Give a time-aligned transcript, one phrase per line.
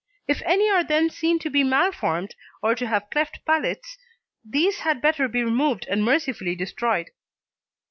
[0.27, 3.99] If any are then seen to be malformed or to have cleft palates,
[4.43, 7.11] these had better be removed and mercifully destroyed.